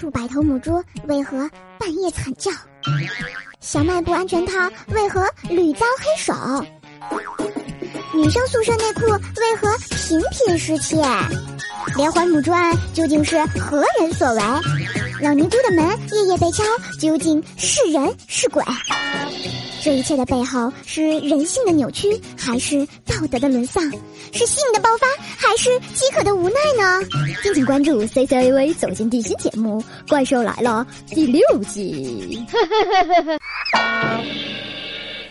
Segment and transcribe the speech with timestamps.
[0.00, 1.46] 数百头母猪为何
[1.78, 2.50] 半夜惨叫？
[3.60, 4.54] 小卖部安全套
[4.94, 6.32] 为何屡遭黑手？
[8.14, 9.68] 女生宿舍内裤为何
[10.08, 10.96] 频频失窃？
[11.96, 14.42] 连环母猪案究竟是何人所为？
[15.20, 16.64] 老尼姑的门夜夜被敲，
[16.98, 18.64] 究竟是人是鬼？
[19.82, 22.06] 这一切的背后是人性的扭曲，
[22.36, 23.82] 还是道德的沦丧？
[24.32, 25.06] 是性的爆发，
[25.38, 27.00] 还是饥渴的无奈呢？
[27.42, 32.44] 敬请关注 C C A V 走进地心节目《怪兽来了》第六集。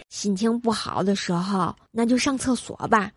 [0.09, 3.12] 心情不好的时候，那就上厕所吧。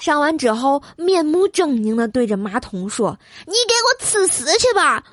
[0.00, 5.04] 上完之后，面目狰狞的对着马桶说：“你给我吃屎去吧！”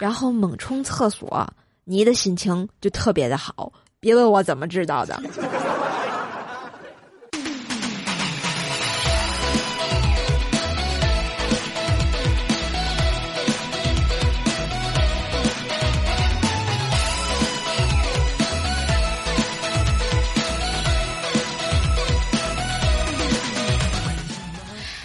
[0.00, 1.48] 然后猛冲厕所，
[1.84, 3.72] 你的心情就特别的好。
[4.04, 5.16] 别问我怎么知道的。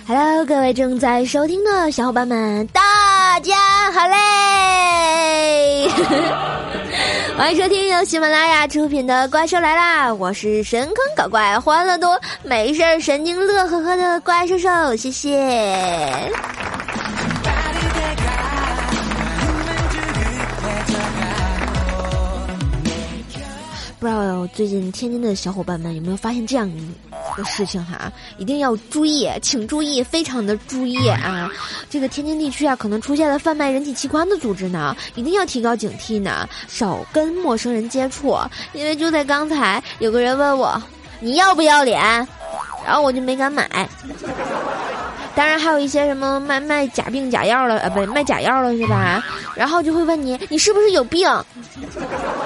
[0.07, 5.87] Hello，各位正在收听的小伙伴们，大家好嘞！
[7.37, 16.31] 欢迎收听由喜马拉雅出品的《怪兽来啦》，我是神坑搞怪、欢乐多、没事儿神经乐呵呵的怪兽兽，谢谢。
[23.99, 26.67] 不知道最近天津的小伙伴们有没有发现这样
[27.37, 28.11] 的事情哈？
[28.37, 31.49] 一定要注意，请注意，非常的注意啊！
[31.89, 38.35] 这个天津地区啊，可能出现了贩卖人体器官的组织呢，一定要提高警惕呢，少跟陌生人接触。
[38.73, 40.81] 因为就在刚才，有个人问我
[41.19, 42.01] 你要不要脸，
[42.85, 43.87] 然后我就没敢买。
[45.37, 49.23] 当然还有一些什么卖卖假病假药了，呃，不卖假药了是吧？
[49.53, 51.29] 然后就会问你，你是不是有病？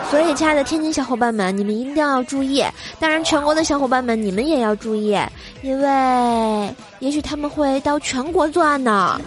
[0.09, 2.61] 所以，亲爱的天津小伙伴们，你们一定要注意。
[2.99, 5.17] 当然，全国的小伙伴们，你们也要注意，
[5.61, 9.21] 因为也许他们会到全国作案呢。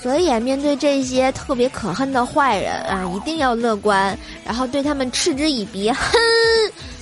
[0.00, 6.18] 所以，面对这些特别可恨的坏人啊，一定要乐观，然后对他们嗤之以鼻，哼，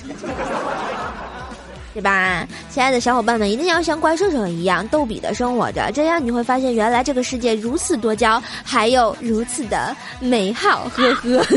[1.93, 2.47] 对吧？
[2.71, 11.45] 亲爱的小伙伴们，一定要像怪兽兽一样逗比的生活着，这样你会发现，原来这个世界如此多娇，还有如此的美好，呵呵。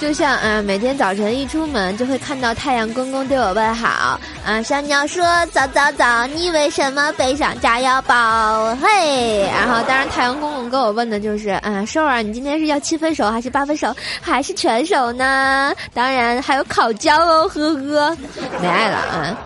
[0.00, 4.62] 就像啊，每天早晨一出门就会看到太阳公公对我问好啊。
[4.62, 15.72] 小鸟说：“早早早，你为什么背上炸药包？”嘿，然后当然太阳公公跟我问的就是啊，瘦儿，你今天是要七分熟还是八分熟还是全熟呢？
[15.94, 18.16] 当然还有烤焦哦，呵呵，
[18.60, 19.36] 没爱了啊。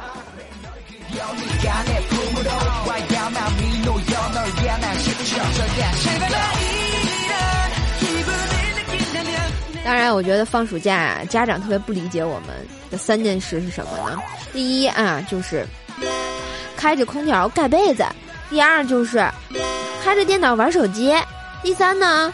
[9.85, 12.49] 当然，我觉得放暑假家长特别不理解我们
[12.91, 14.19] 的三件事是什么呢？
[14.53, 15.67] 第一啊，就是
[16.75, 18.05] 开着空调盖被子；
[18.49, 19.19] 第二就是
[20.03, 21.13] 开着电脑玩手机；
[21.63, 22.33] 第三呢，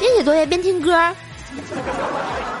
[0.00, 0.92] 边写作业边听歌。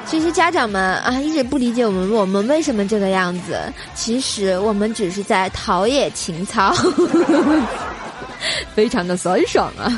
[0.06, 3.60] 其实家长们啊，一直不理解我们，我们为什么这个样子？
[3.94, 6.72] 其实我们只是在陶冶情操，
[8.74, 9.90] 非常的酸爽啊。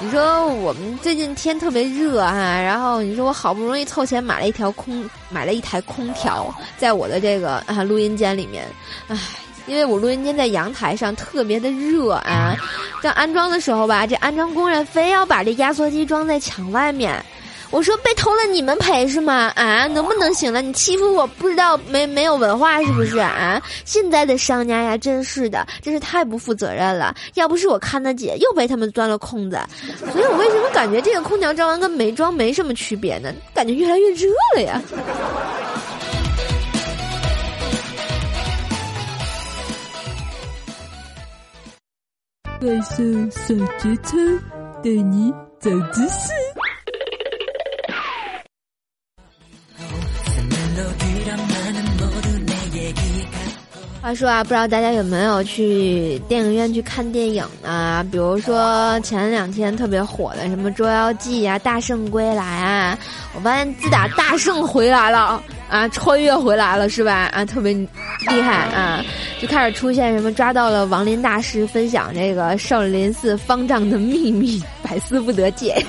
[0.00, 8.66] 你说我们最近天特别热哈，然后你说我好不容易凑钱买了一条空，买了一台空调，在我的这个啊录音间里面，
[9.08, 9.16] 唉，
[9.66, 12.54] 因为我录音间在阳台上，特别的热啊。
[13.02, 17.24] 在安装的时候吧，这安装工人非要把这压缩机装在墙外面。
[17.70, 19.52] 我说被偷了你们赔是吗？
[19.56, 20.62] 啊，能不能行了？
[20.62, 23.60] 你欺负我不知道没没有文化是不是啊？
[23.84, 27.14] 现在的商家呀，真是的，真是太不负责任了。
[27.34, 29.58] 要不是我看他姐，又被他们钻了空子。
[30.12, 33.34] 所以我为什么感觉这个空调装完跟没装没什么区别呢？
[33.52, 34.80] 感觉越来越热了呀。
[42.60, 44.16] 怪兽小节操，
[44.82, 46.32] 带你长知识。
[54.04, 58.06] 话说啊，不知道大家有没有去电影院去看电影呢？
[58.12, 62.98] 比如说前两天特别火的什么《捉妖记》啊，《大圣归来》啊，
[63.34, 67.30] 我发现自打大圣回来了啊，穿越回来了是吧？
[67.32, 69.02] 啊，特别厉害啊，
[69.40, 75.82] 就开始出现什么抓到了王林大师分享这个少林寺方丈的秘密，百思不得解。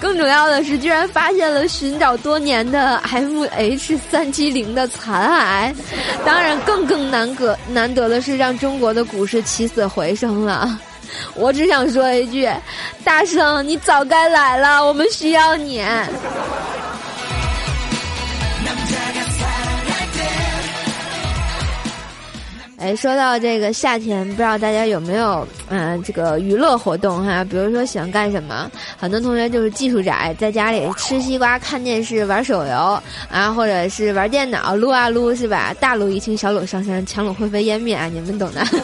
[0.00, 5.74] 更重要的是，居然发现了寻找多年的 M H 三七零的残骸。
[6.24, 10.78] 当然，更更难得难得的是，让中国的股市起死回生了。
[11.34, 12.48] 我只想说一句：
[13.04, 15.84] 大圣，你早该来了，我们需要你。
[22.80, 27.44] 哎，说到这个夏天，不知道大家有没有嗯这个娱乐活动哈？
[27.44, 28.70] 比如说喜欢干什么？
[28.96, 35.74] 很多同学就是技术宅，在家里吃西瓜、看电视、玩手游啊，或者是玩电脑撸啊撸是吧？
[35.78, 38.64] 大撸一清，小撸上山，强撸灰飞烟灭啊，你们懂的。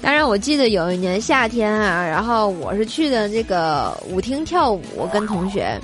[0.00, 5.78] 当然，我记得有一年夏天啊，然后我是去的这个舞厅跳舞，跟同学。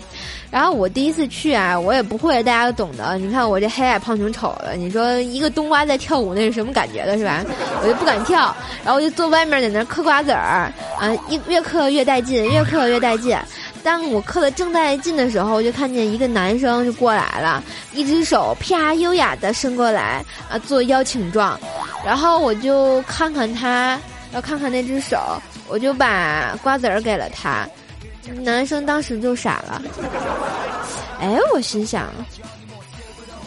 [0.51, 3.19] 然后我第一次去啊，我也不会，大家都懂得。
[3.19, 7.45] 你看我这黑矮胖挺丑的，你说一个冬瓜在跳舞，那是什么感觉的，是吧？
[7.83, 13.37] 我就不敢跳，然后我就坐外面在那嗑瓜子儿，啊，一越嗑越带劲，越嗑越带劲。
[13.85, 21.61] 当我嗑的正带劲的时候，我就看见一个男生就过来了，一只手啪优雅的伸过来，啊，做邀请状，
[22.05, 24.01] 然后我就看看他，
[24.33, 25.19] 要看看那只手，
[25.69, 27.69] 我就把瓜子儿给了他。
[28.43, 29.83] 男生当时就傻了，
[31.21, 32.09] 哎，我心想，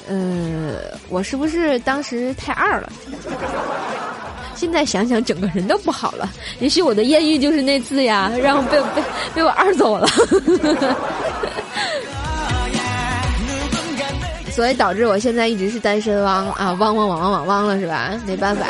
[0.07, 0.75] 呃，
[1.09, 2.93] 我是不是当时太二了？
[4.57, 6.27] 现在想想，整个人都不好了。
[6.59, 9.03] 也许我的艳遇就是那次呀，让被被
[9.35, 10.07] 被我二走了，
[14.51, 18.11] 所以导致我现在一直是单身汪啊，汪汪汪汪汪汪了是吧？
[18.25, 18.65] 没办法。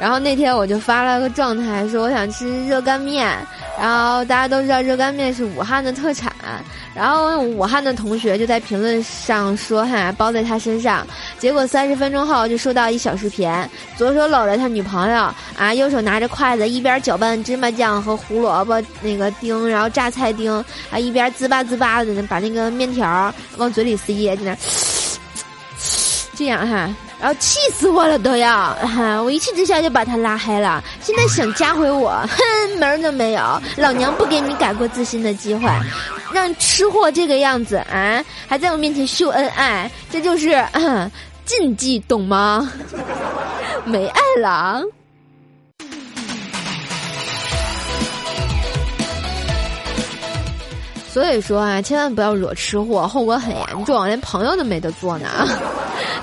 [0.00, 3.36] 然后那天我就发了个状态，说我想吃热干面。
[3.82, 6.32] 然后大家都知道热干面是武汉的特产，
[6.94, 11.04] 然后武汉的同学就在评论上说哈包在他身上，
[11.36, 13.50] 结果三十分钟后就收到一小视频，
[13.96, 24.56] 左手搂着他女朋友啊，右手拿着筷子一边搅拌芝麻酱和胡萝卜那个丁，然后榨菜丁啊一边滋吧滋吧的把那个面条往嘴里塞，在那
[26.38, 26.88] 这样哈。
[27.22, 28.76] 然后气死我了都要，
[29.22, 30.82] 我一气之下就把他拉黑了。
[31.00, 32.36] 现在想加回我，哼，
[32.80, 33.62] 门儿都没有！
[33.76, 35.70] 老娘不给你改过自新的机会，
[36.32, 40.66] 让吃货这个样子啊，还在我面前秀恩爱，这就是
[41.46, 42.68] 禁忌，懂吗？
[43.84, 44.82] 没爱了。
[51.08, 55.28] 所以说啊，千万不要惹吃货，后果很严重，连朋友都没得做呢。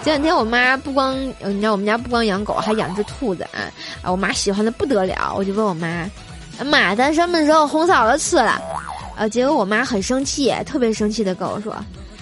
[0.03, 3.67] 前两天我妈不光，你知道我们家不光养狗，还养只兔子啊！
[4.01, 6.09] 啊，我妈喜欢的不得了，我就问我妈
[6.65, 8.61] ：“妈，咱什么时候红嫂子吃了？”
[9.17, 11.75] 啊，结果我妈很生气，特别生气的跟我说：“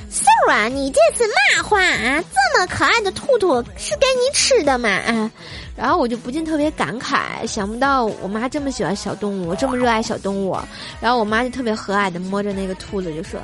[0.10, 2.24] 秀啊，你这是嘛话啊？
[2.34, 5.30] 这么可爱的兔兔是给你吃的吗？”啊！
[5.76, 10.58] 然后我就不禁特别感慨，想不到我妈这么喜欢小动物，这么热爱小动物。
[11.00, 13.40] 然后我妈就特别和蔼的摸着那个兔子，就说：“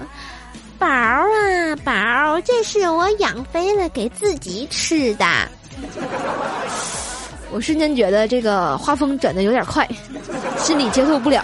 [0.79, 5.25] 宝儿啊，宝儿，这是我养肥了给自己吃的。”
[7.51, 9.87] 我瞬间觉得这个画风转的有点快，
[10.57, 11.43] 心里接受不了。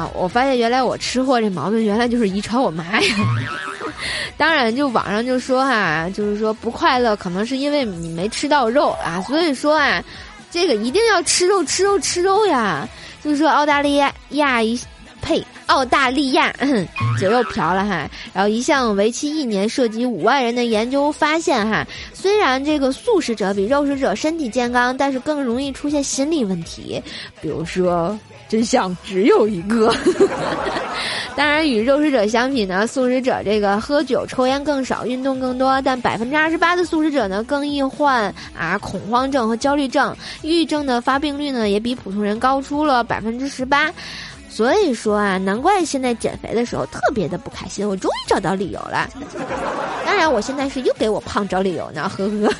[0.00, 0.10] 啊！
[0.14, 3.16] 我发现原来我吃货这毛病，原来就是遗传我妈呀。
[4.36, 9.20] 当然，就网上就说哈，就是说不快乐，可能是因为你没吃到肉啊。
[9.28, 10.02] 所以说啊，
[10.50, 12.88] 这个一定要吃肉，吃肉，吃肉呀。
[13.22, 13.96] 就是说澳大利
[14.30, 14.80] 亚一
[15.20, 16.50] 呸，澳大利亚
[17.20, 18.08] 酒又瓢了哈。
[18.32, 27.02] 然后一项为期一年、涉及五万人的研究发现哈，虽然这个素食者比肉食者身体健康，但是更容易出现心理问题，
[27.42, 28.18] 比如说
[28.50, 29.94] 真相只有一个。
[31.36, 35.80] 当然，与肉食者相比呢，素食者这个喝酒、抽烟更少，运动更多。
[35.82, 43.90] 但百分之二十八的素食者呢，更易患啊恐慌症和焦虑症，抑郁症的发病率呢，也比普通人高出了百分之十八。
[44.50, 47.88] 所以说啊，难怪现在减肥的时候特别的不开心。
[47.88, 49.08] 我终于找到理由了。
[50.04, 52.52] 当然，我现在是又给我胖找理由呢，呵呵。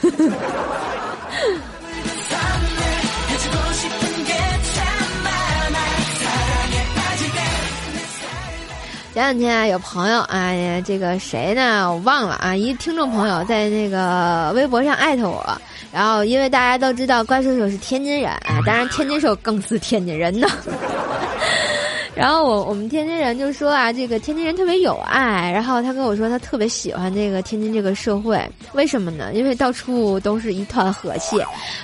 [9.13, 10.53] 前两天啊，有朋友啊，
[10.85, 11.91] 这个谁呢？
[11.91, 15.45] 我忘了啊，一听众朋友在那个微博上艾特我，
[15.93, 20.47] 然后因为大家都知道怪兽手是天津人啊，当然天津兽更是天津人呢。
[22.15, 28.41] 然后我我们天津人就说啊，这个天津人特别有爱，然后他跟我说他特别喜欢这个天津这个社会，
[28.75, 29.33] 为什么呢？
[29.35, 31.37] 因为到处都是一团和气，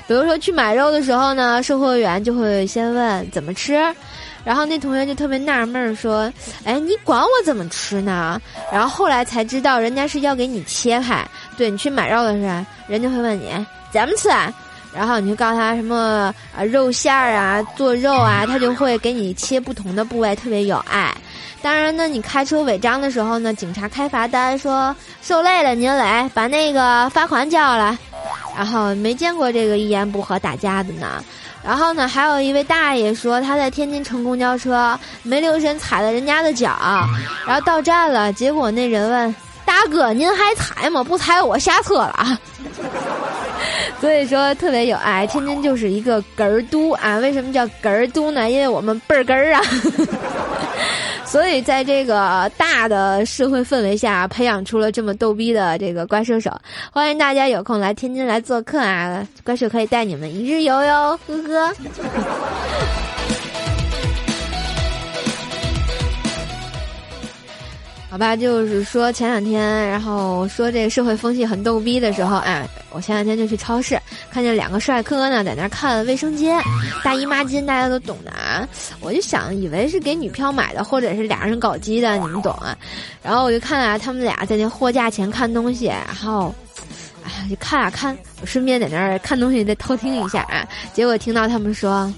[0.06, 3.74] 比如说去买肉的时候呢，售货员就会先问怎么吃。
[4.46, 8.40] 然后那同学就特别纳闷儿说：“哎，你管我怎么吃呢？”
[8.72, 11.26] 然后后来才知道，人家是要给你切开。
[11.56, 13.50] 对你去买肉的时候，人家会问你
[13.90, 14.28] 怎么吃，
[14.94, 21.12] 然后你就告诉他什么啊肉馅儿啊做肉啊，他就会给你切不同的部位，特别有爱。
[21.60, 27.98] 当然呢，你开车违章的时候呢，警察开罚单说受累了您来把那个罚款交了。
[28.56, 31.22] 然后没见过这个一言不合打架的呢。
[31.66, 36.78] 然后呢，还有一位大爷说他在天津乘公交车没留神踩了人家的脚，
[37.44, 41.02] 然后到站了，结果那人问大哥您还踩吗？
[41.02, 42.38] 不踩我下车了。
[44.00, 47.16] 所以说特别有爱，天津就是一个哏儿都啊。
[47.16, 48.48] 为什么叫哏儿都呢？
[48.48, 49.60] 因为我们倍儿哏儿啊。
[51.36, 56.50] 所以在这个大的社会氛围下，培养出了这么逗逼的这个怪兽手。
[56.90, 59.22] 欢迎大家有空来天津来做客啊！
[59.44, 63.05] 怪兽可以带你们一日游哟，呵呵。
[68.16, 76.58] 好吧，就是说前两天，然后说这个社会风气很逗逼的时候，哎，我前两天就去超市，看见两个帅哥呢，在那看卫生间，
[77.04, 78.66] 大姨妈巾，大家都懂的啊。
[79.00, 82.74] 我就想，以为是给女票买的，或者是俩人搞基的，你们懂啊。
[83.22, 86.54] 然后我就看啊，他们俩在那货架前看东西，然后，
[87.22, 90.66] 哎，就看啊看，我顺便在那儿看东西，再偷听一下啊。
[90.94, 92.10] 结果听到他们说：“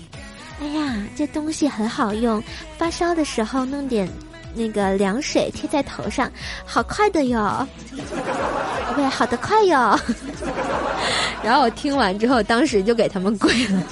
[0.62, 2.40] 哎呀，这东西很好用，
[2.76, 4.08] 发烧的时候弄点。”
[4.58, 6.30] 那个凉水贴在头上，
[6.64, 7.66] 好快的哟！
[8.96, 9.98] 对，好的快哟。
[11.42, 13.82] 然后我听完之后，当时就给他们跪了。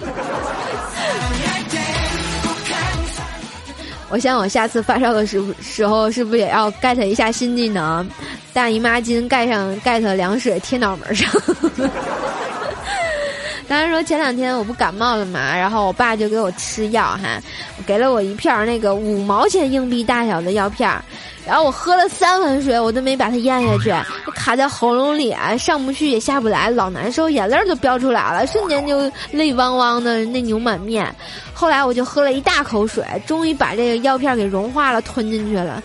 [4.08, 8.06] 我想我下次发烧的时时候，是不是也要 get 一下新技能？
[8.52, 11.30] 大姨妈巾盖上 get 凉水贴脑门上。
[13.68, 17.40] 当然说前两天我不感冒了嘛，然后我爸就给我吃药哈，
[17.84, 21.02] 给了我一片那个五毛钱硬币大小的药片儿，
[21.44, 23.92] 然后我喝了三碗水，我都没把它咽下去，
[24.34, 31.12] 卡在喉咙里啊，上不去也下不来，老难受，眼泪都飙出来了，瞬间就泪汪汪的，泪流满面。
[31.52, 35.82] 后来我就喝了一大口水，终于把这个药片给融化了，吞进去了。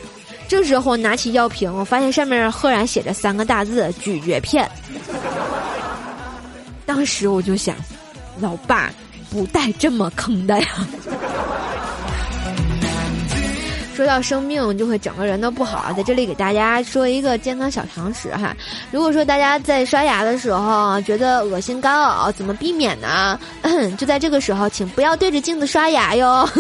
[0.48, 4.70] 这时候拿起药瓶，我发现上面赫然写着三个大字：咀嚼片。
[6.94, 7.74] 当时我就想，
[8.38, 8.92] 老爸
[9.30, 10.68] 不带这么坑的呀。
[13.96, 15.94] 说到生病，就会整个人都不好。
[15.96, 18.54] 在这里给大家说一个健康小常识哈。
[18.92, 23.40] 如果说大家在刷牙的时候觉得恶心干呕，怎么避免呢？
[23.98, 26.46] 就在这个时候，请不要对着镜子刷牙哟。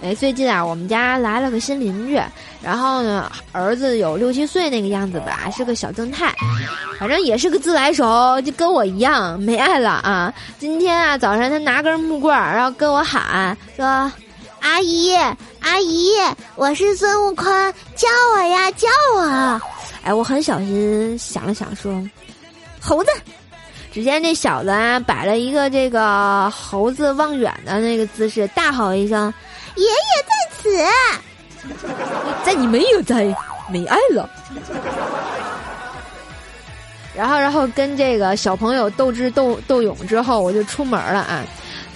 [0.00, 2.18] 哎，最近啊，我们家来了个新邻居，
[2.60, 6.34] 然后呢，儿子有六七岁那个样子吧，是个小正太，
[6.98, 10.34] 反正也是个自来熟，就跟我一样没爱了啊。
[10.58, 13.86] 今天啊，早上他拿根木棍儿，然后跟我喊说
[14.60, 15.14] ：“阿姨，
[15.60, 16.14] 阿姨，
[16.56, 17.46] 我是孙悟空，
[17.94, 19.60] 叫我呀，叫我。”
[20.02, 22.02] 哎，我很小心想了想说
[22.82, 23.10] ：“猴子。”
[23.90, 29.32] 只见这小子啊，摆了一个这个猴子望远的那个姿势，大吼一声。
[29.76, 29.90] 爷爷
[30.26, 30.84] 在此，
[32.44, 33.34] 在你没有在，
[33.70, 34.28] 没爱了。
[37.14, 41.44] 然后，然后跟这个小朋友斗智斗斗勇之后，我就出门了啊！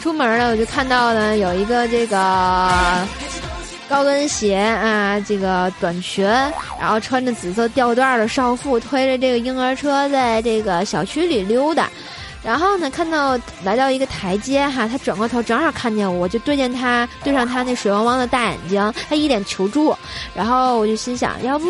[0.00, 3.06] 出门了，我就看到呢有一个这个
[3.88, 6.24] 高跟鞋啊，这个短裙，
[6.80, 11.88] 然后穿着紫色吊带的少妇推着这个婴儿车在这个小区里溜达。
[12.44, 19.94] 然后呢，看到来到一个台阶哈，他转过头正好看见我，就对见他对上他那水汪汪的大眼睛，他一脸求助。
[20.34, 21.66] 然后我就心想，要不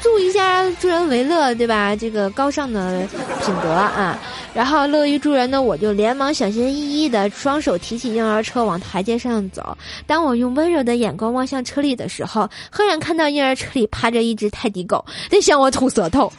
[0.00, 1.96] 助一下，助人为乐，对吧？
[1.96, 3.00] 这个高尚的
[3.44, 4.16] 品德啊。
[4.54, 9.76] 然后乐于助人的我就连忙小心翼翼的双手提起婴儿车往台阶上走。
[10.06, 16.32] 当我用温柔的眼光望向车里的时候，赫然看到婴儿车里趴着一只泰迪狗，在向我吐舌头。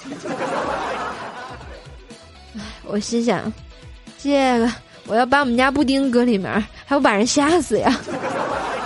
[2.91, 3.51] 我心想，
[4.17, 4.72] 这个
[5.05, 6.51] 我要把我们家布丁搁里面，
[6.86, 8.00] 还不把人吓死呀？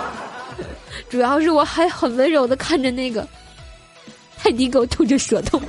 [1.08, 3.26] 主要是我还很温柔的看着那个
[4.36, 5.60] 泰迪狗吐着舌头。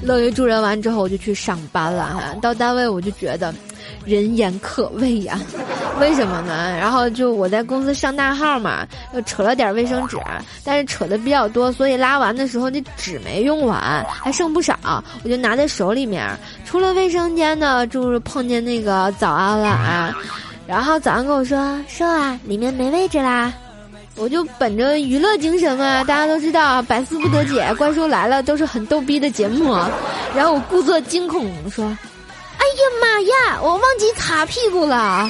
[0.00, 2.34] 乐于助人完之后，我就去上班了哈。
[2.40, 3.54] 到单位我就觉得。
[4.08, 5.38] 人言可畏呀，
[6.00, 6.74] 为什么呢？
[6.78, 10.16] 然后就我在公司上大号嘛，又扯了点卫生纸，
[10.64, 14.76] 但是扯的比较多，所以拉完的时候那纸没用完，还剩不少，
[15.22, 16.26] 我就拿在手里面。
[16.64, 20.16] 出了卫生间呢，就是碰见那个早安了啊，
[20.66, 23.52] 然后早安跟我说：“说啊，里面没位置啦。”
[24.20, 29.72] 我就本着娱乐精神嘛，大家都知道百思不得解，怪兽来了都是很逗逼的节目，
[30.34, 31.96] 然后我故作惊恐说。
[32.68, 33.60] 哎呀妈呀！
[33.62, 35.26] 我忘记擦屁股了。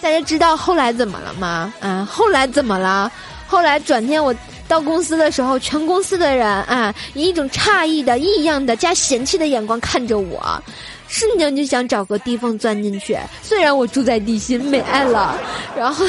[0.00, 1.74] 大家知道后来怎么了吗？
[1.80, 3.10] 啊，后来怎么了？
[3.48, 4.32] 后来转天我
[4.68, 10.62] 到公司的时候，全公司的人啊，以一种诧异的、异样的加嫌弃的眼光看着我，
[11.08, 13.18] 瞬间就想找个地缝钻进去。
[13.42, 15.36] 虽然我住在地心，没爱了，
[15.76, 16.06] 然后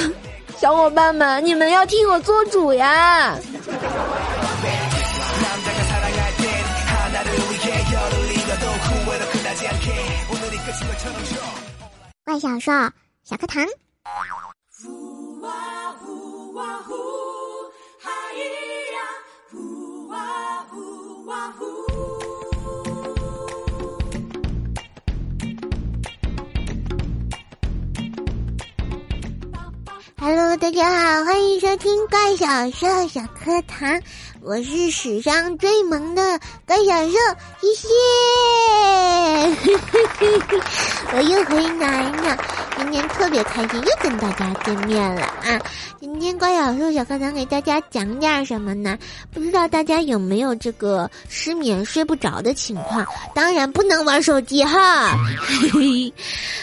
[0.60, 3.36] 小伙伴们，你们要替我做主呀！
[12.30, 12.72] 怪小兽
[13.24, 13.66] 小课堂。
[30.20, 34.00] Hello，大家好，欢迎收听怪小兽小课堂。
[34.42, 37.18] 我是史上最萌的怪小兽，
[37.60, 37.88] 谢谢。
[41.14, 42.38] 我又回来了，
[42.78, 45.60] 今天特别开心，又跟大家见面了啊！
[46.00, 48.98] 今天怪小兽小课堂给大家讲点什么呢？
[49.34, 53.06] 不知道大家有没有这个失眠睡不着的情况？
[53.36, 55.18] 当然不能玩手机哈。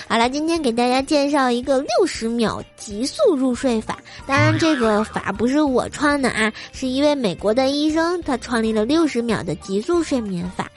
[0.09, 3.99] 好了，今天给大家介绍一个六十秒急速入睡法。
[4.27, 10.71] 当然，这个法不是我创的啊，是一位美国的医生他创立了六十秒的极速睡眠法。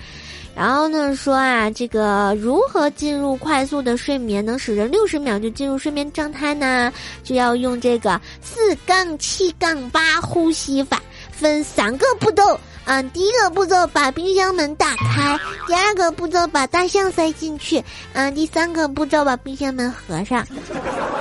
[0.55, 6.91] 然后呢，说啊，这个如何进入快速的睡眠，能使人六十秒就进入睡眠状态呢？
[7.23, 12.59] 就要用这个四杠七杠八呼吸法，分三个步骤。
[12.89, 20.43] 嗯，第一个步骤把冰箱门打开，第二个步骤把大象塞进去，嗯，第三个步骤把冰箱门合上。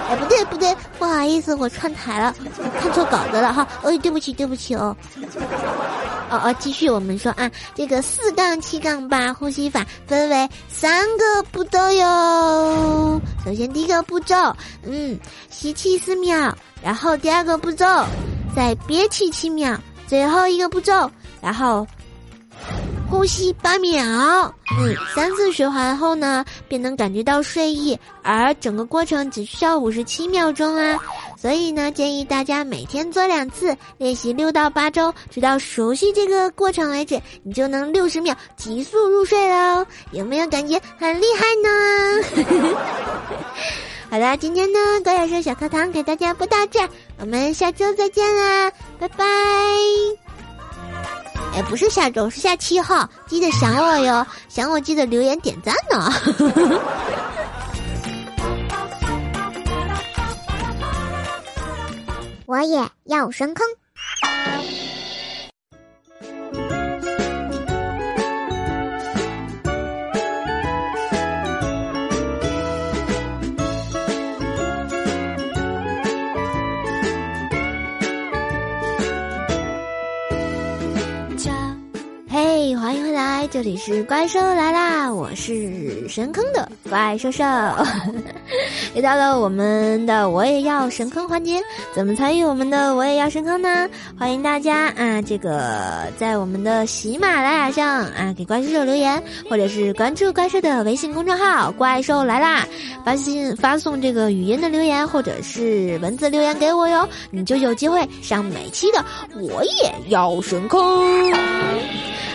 [0.08, 2.34] 哎，不对不对，不好意思，我串台了，
[2.80, 3.68] 看错稿子了哈。
[3.82, 4.96] 哎，对不起对不起哦。
[6.30, 13.20] 哦哦，继续我们说啊，这个四杠七杠八呼吸法分为三个步骤哟。
[13.44, 14.34] 首先第一个步骤，
[14.84, 15.20] 嗯，
[15.50, 16.50] 吸气四秒，
[16.82, 17.84] 然后第二个步骤，
[18.56, 21.10] 再憋气七秒，最后一个步骤。
[21.40, 21.87] 然后
[23.11, 24.02] 呼吸八秒，
[24.78, 30.53] 嗯，三次循环后呢，便能感觉到睡意，而整个过程只需要五十七秒。
[30.53, 30.98] 钟啊。
[31.40, 38.35] 所以呢，建议大家每天做两次，练习六到八周，直到熟悉这个过程为止，你就能六十秒。
[38.57, 39.87] 急速入睡喽。
[40.11, 42.48] 有没有感觉很厉害呢？
[44.11, 46.88] 好啦，今天呢，高小生小课堂给大家播到这儿，
[47.20, 49.24] 我们下周再见啦，拜拜。
[51.54, 56.12] 哎，不是下周，是下七号，记得想我哟，想我记得留言点赞呢。
[62.46, 63.66] 我也要升坑。
[83.59, 85.12] 这里是怪兽来啦！
[85.12, 87.42] 我是神坑的怪兽兽，
[88.94, 91.61] 又到了我们的我也要神坑环节。
[91.92, 93.88] 怎么参与我们的我也要神坑呢？
[94.16, 102.64] 欢迎大家啊，这个在我们的喜马拉雅上啊给怪兽兽留言，或者是关注怪兽的微信公众号“怪兽来啦”，
[103.05, 110.79] 发信发送这个语音的留言或者是文字留言给我哟，你就有机会上每期的我也要神坑。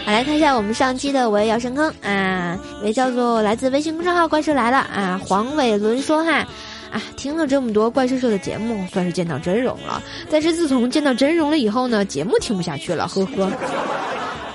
[0.05, 6.45] 好，来看一下我们上期的我也要深坑啊，一位叫做来自微信公众号怪兽来了啊，黄伟伦说哈，
[6.91, 10.03] 啊，听了这么多怪兽兽的节目，算是见到真容了。
[10.29, 13.49] 但是自从见到真容了以后呢，节目听不下去了，呵呵。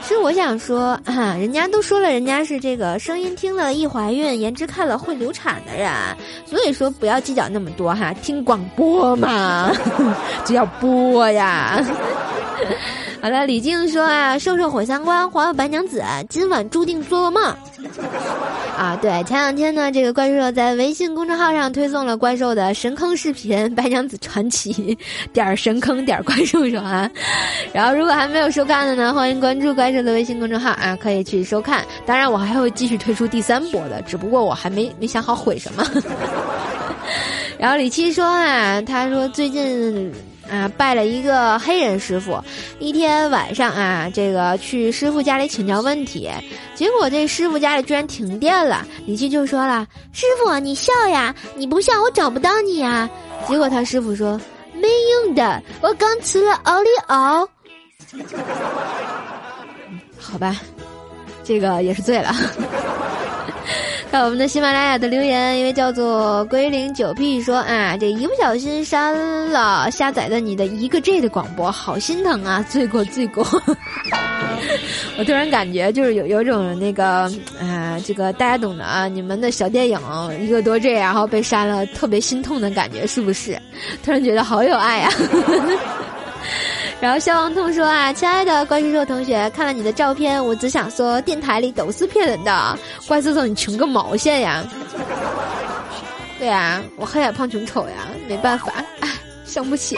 [0.02, 5.90] 是我想说哈，人家都说了，人家是这个声音听了易怀孕，颜值看了会流产的人，
[6.46, 9.72] 所以说不要计较那么多哈，听广播嘛，
[10.44, 11.82] 就要播呀。
[13.20, 17.42] 好了，李静说啊，瘦瘦毁三观，黄有白娘子，今晚注定做噩梦。
[18.76, 24.72] 啊，对，前两天呢，这个怪兽在微信公众号上推送了怪兽的神坑视频《白娘子传奇》，
[25.34, 27.10] 点神坑点怪兽手啊。
[27.72, 31.84] 然后，如果还没有收看的呢，欢迎关注怪兽的微信公众号啊，可以去收看。
[32.06, 35.84] 当然，我还会继续推出第三波的，只不过我还没没想好毁什么。
[37.58, 40.12] 然后李七说啊，他说最近。
[40.50, 42.42] 啊，拜了一个黑人师傅，
[42.78, 46.30] 一天晚上啊，这个去师傅家里请教问题，
[46.74, 48.86] 结果这师傅家里居然停电了。
[49.06, 53.08] 李七就说了：“师傅，你笑呀，你不笑我找不到你呀。”
[53.46, 54.40] 结果他师傅说
[54.74, 54.88] ：“没
[55.24, 57.48] 用的，我刚吃了奥利奥。
[60.18, 60.56] ”好吧，
[61.44, 62.34] 这个也是醉了。
[64.10, 69.14] 看我们的喜马拉雅的留言，一位叫做归零九 P 说啊，这一不小心删
[69.50, 73.46] 了下载的你的一个 G 的广播，好心疼啊，罪过罪过。
[75.18, 80.00] 我突然感觉就是有有种那个啊，这个大家懂的啊，你们的小电影
[80.40, 83.60] 一个多 G 然后被删了，特别心痛的感觉，是不是？
[84.02, 85.12] 突然觉得好有爱啊。
[87.00, 92.78] 然后消亡通说啊，亲爱的怪兽兽同学，看了你的照片，我只想说，电台里都是骗人的。
[93.06, 94.64] 怪兽兽，你穷个毛线呀！
[96.40, 99.08] 对啊，我黑矮胖穷丑呀，没办法，唉，
[99.44, 99.96] 伤不起。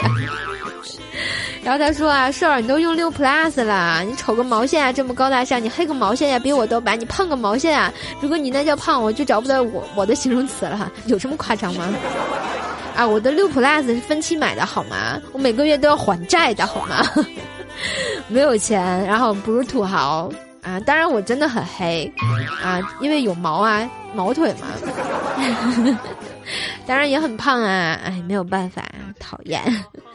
[1.63, 4.91] 然后他说啊，瘦儿，你都用六 plus 了，你丑个毛线啊！
[4.91, 6.39] 这么高大上，你黑个毛线呀？
[6.39, 7.91] 比我都白，你胖个毛线啊！
[8.19, 11.87] 如果你那叫胖，我就找不到我我的形容词了，有这么夸张吗？
[13.05, 15.19] 我的六 plus 是分期买的好吗？
[15.31, 17.01] 我每个月都要还债的好吗？
[18.27, 20.29] 没有钱，然后不是土豪
[20.61, 20.79] 啊！
[20.81, 22.11] 当然我真的很黑
[22.63, 24.67] 啊，因为有毛啊，毛腿嘛。
[26.85, 28.83] 当然也很胖啊，哎，没有办法，
[29.21, 29.61] 讨厌，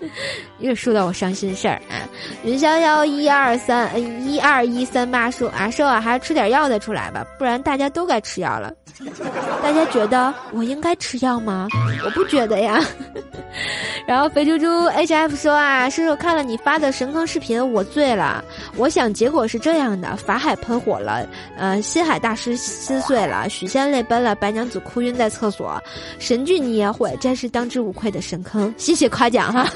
[0.59, 2.03] 又说到我伤心事儿啊。
[2.42, 3.90] 云逍遥一二三
[4.27, 8.73] 一二一三八说啊，瘦啊，还是吃点药再出来吧，不然大家都该吃药了。
[9.62, 11.69] 大家觉得我应该吃药吗？
[12.05, 12.83] 我不觉得呀。
[14.07, 18.45] 然后肥猪猪 H F 说啊，叔叔看了你发的神坑视频，我醉了。
[18.77, 21.27] 我想结果是这样的：法海喷火了，
[21.59, 25.83] 呃，心海大师心碎了，许仙泪奔了，白娘子哭晕在厕所。
[26.19, 28.73] 神剧你也会，真是当之无愧的神坑。
[28.77, 29.68] 谢谢夸奖哈。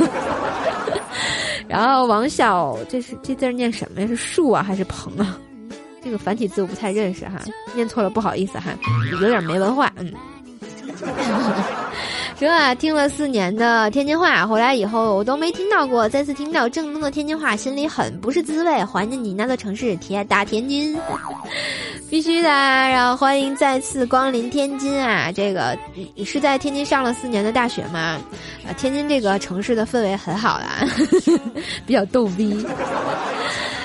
[1.69, 4.07] 然后王小，这是这字儿念什么呀？
[4.09, 5.39] 是树啊还是鹏啊？
[6.03, 7.35] 这个繁体字我不太认识哈，
[7.75, 8.73] 念错了不好意思哈，
[9.13, 10.11] 有点没文化，嗯。
[12.41, 18.83] 这，听了四年的天津话，回来以后我都没听到过，再次听到正宗的天津话，心里很不是滋味。
[18.83, 20.99] 怀念你那座城市，铁大天津，
[22.09, 22.49] 必须的。
[22.49, 25.31] 然后欢迎再次光临天津啊！
[25.31, 25.77] 这个
[26.15, 28.19] 你是在天津上了四年的大学吗？
[28.67, 30.83] 啊，天津这个城市的氛围很好啦，
[31.85, 32.67] 比较逗逼。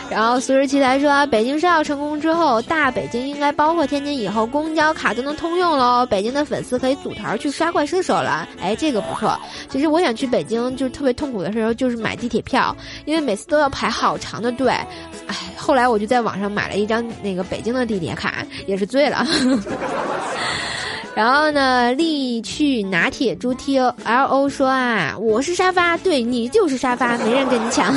[0.09, 6.05] 然后苏十七才说，北京申奥成功之后，大北京应该包括天津，以后公交卡都能通用喽。
[6.05, 8.47] 北京的粉丝可以组团去刷怪射手了。
[8.61, 9.37] 哎，这个不错。
[9.67, 14.69] 其实我想去北京，就是特别痛苦的时候，就是买地铁票，因为每次都要排好长的队。
[14.69, 19.25] 哎，后来我就在网上买了一张那个北京的地铁卡，也是醉了。
[21.15, 27.93] 然后呢，力去拿铁猪 T O L O 说啊，我是沙发，对你就是沙发，没人跟你抢。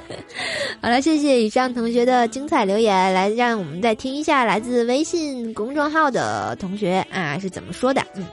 [0.80, 8.02] 好了，谢谢以上同学的精彩留言，来让我们再听一下来自微信公众号的同学啊是怎么说的。
[8.14, 8.24] 嗯，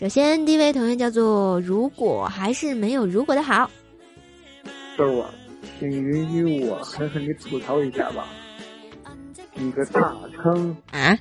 [0.00, 3.70] 首先第一位同学叫做如果还是没有如果的好。
[4.98, 5.30] 豆啊，
[5.78, 8.26] 请允许我狠狠的吐槽一下吧，
[9.54, 11.16] 你个大坑啊！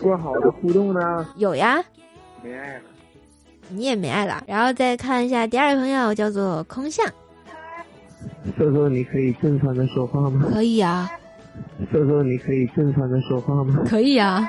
[0.00, 1.26] 说好的互动呢？
[1.36, 1.82] 有呀，
[2.42, 2.82] 没爱了，
[3.68, 4.42] 你也没爱了。
[4.46, 7.04] 然后再看一下第二位朋友，叫做空相。
[8.56, 10.46] 瘦瘦，你可以正常的说话吗？
[10.50, 11.10] 可以啊。
[11.92, 13.82] 瘦瘦，你可以正常的说话吗？
[13.88, 14.48] 可以啊。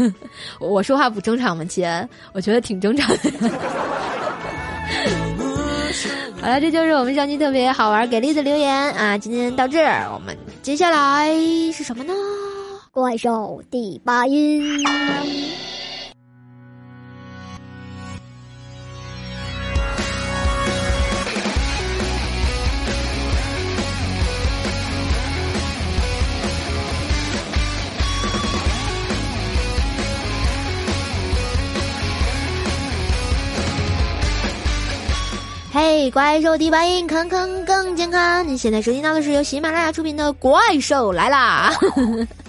[0.58, 1.64] 我说话不正常吗？
[1.64, 1.86] 亲，
[2.32, 3.50] 我觉得挺正常的。
[6.40, 9.18] 好了，这就是我们上期特别好玩给力的留言啊！
[9.18, 11.30] 今天到这儿，我们接下来
[11.70, 12.14] 是什么呢？
[12.92, 14.64] 怪兽第八音。
[35.72, 38.46] 嘿，怪兽第八音，坑坑更健康。
[38.48, 41.72] 你现在收听到的是由喜马拉雅出品的《怪兽来啦》。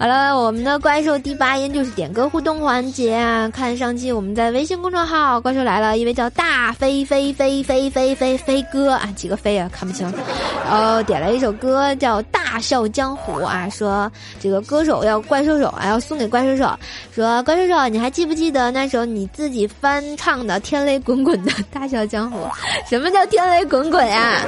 [0.00, 3.46] 好了，我们的怪兽第八音就是点歌互动环节啊！
[3.52, 10.10] 看上期我们在微信公众号《怪兽来了》，一位叫大飞飞飞飞飞飞飞哥啊，几个飞啊，看不清。
[10.64, 14.10] 然后点了一首歌叫《大笑江湖》啊，说
[14.40, 16.70] 这个歌手要怪兽手啊，要送给怪兽手。
[17.14, 22.38] 说怪兽手，你还记不记得那首你自己翻唱的《天雷滚滚》的《大笑江湖》？
[22.88, 24.40] 什么叫天雷滚滚呀？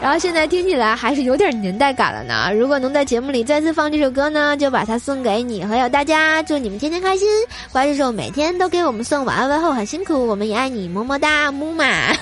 [0.00, 2.54] 然后现在听起来还是有点年代感了呢。
[2.54, 7.28] 如果能在节目里再次放这首歌呢，就 把它送给你还有大家，祝你们天天开心。
[7.72, 12.12] 怪兽兽每天都给我们送晚安问候，很辛苦，我们也爱你，么么哒，木马。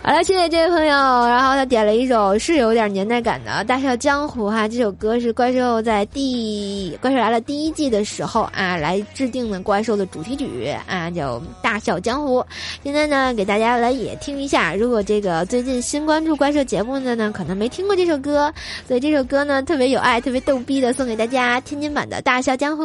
[0.00, 0.94] 好了，谢谢这位朋友。
[1.26, 12.40] 然后他点了一首是有点年代感的《大笑江湖》哈，这首歌是怪兽在第《怪兽来了》第一季的时候啊来制定的怪兽的主题曲啊，叫《大笑江湖》。
[12.82, 14.74] 现在呢，给大家来也听一下。
[14.74, 18.52] 如果这个最近新关注怪兽节目的呢，可能没听过这首歌，
[18.86, 22.84] 所以这首歌呢特别有爱、特别逗逼的，送给大家天津版的《大笑江湖》，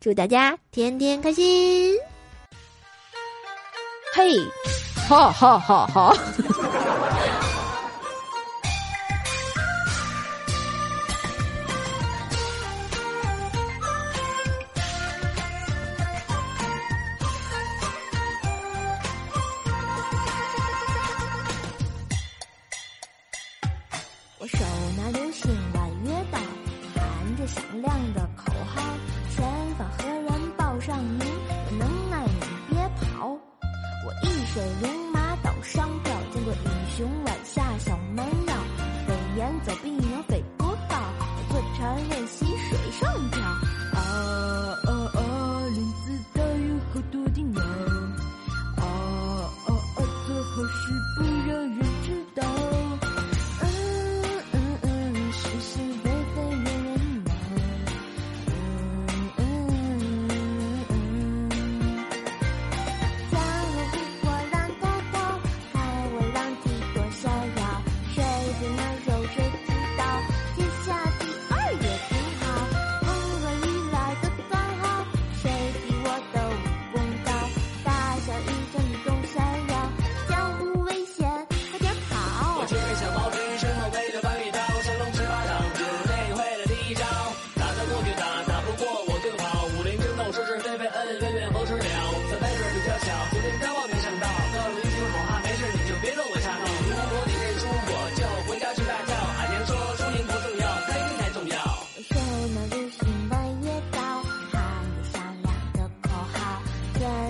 [0.00, 2.11] 祝大家天天开心。
[4.14, 4.36] 嘿。
[5.08, 5.86] 哈 哈哈！
[5.86, 6.61] 哈。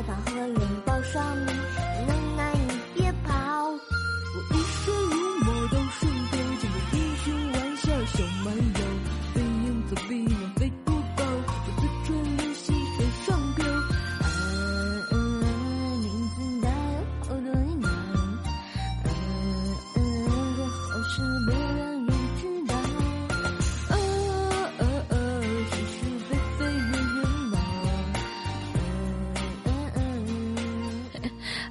[0.06, 1.61] 然后拥抱上你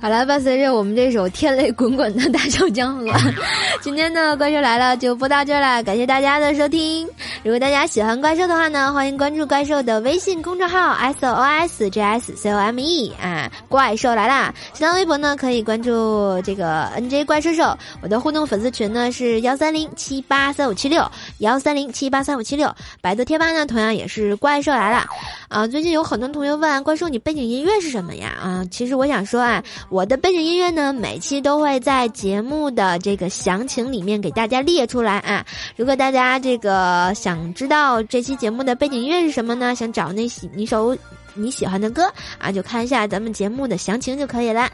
[0.01, 3.05] 好了，伴随着我们这首天雷滚滚的大笑江湖，
[3.81, 7.07] 今天的怪兽来了就播到这儿了，感谢大家的收听。
[7.43, 14.53] 如果大家喜欢怪兽的话呢，欢迎关注怪兽的微信公众号 S O S J S C O M E 啊，怪兽来啦！
[14.73, 21.03] 新浪微博呢可以关注这个 N J 怪兽兽，我的互动粉丝群呢是幺三零七八三五七六
[21.39, 25.07] 幺三零七八三五七六，百度贴吧呢同样也是怪兽来了。
[25.47, 28.37] 啊，最近有很多同学问怪兽你背景音乐是什么呀？
[28.39, 29.63] 啊，其实我想说啊。
[29.89, 35.43] 我的背景音乐呢，每期都会在节目的这个详情里面给大家列出来啊。
[35.75, 39.73] 如果大家这个想想知道这期节目的背景音乐是什么呢？
[39.73, 40.97] 想找那喜一首
[41.33, 44.69] 你喜欢的歌啊，就看一下咱们节目的详情就可以了。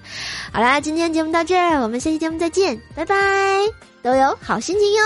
[0.51, 3.15] 好啦，今天节目到这儿，我们下期节目再见，拜拜，
[4.01, 5.03] 都有好心情哟。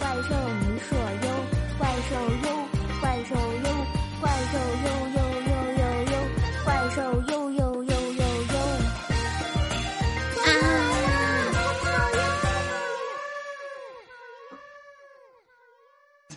[0.00, 0.34] 怪兽
[0.66, 1.30] 你说哟，
[1.78, 2.53] 怪兽